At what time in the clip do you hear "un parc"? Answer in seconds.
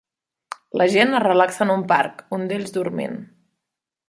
1.75-2.25